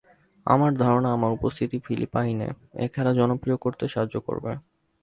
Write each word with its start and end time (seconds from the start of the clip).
আমার 0.45 0.71
ধারণা, 0.75 1.09
আমার 1.11 1.31
উপস্থিতি 1.31 1.77
ফিলিপাইনে 1.85 2.47
এ 2.75 2.85
খেলা 2.93 3.11
জনপ্রিয় 3.13 3.57
করতে 3.57 3.83
সাহায্য 3.87 4.15
করবে। 4.27 4.51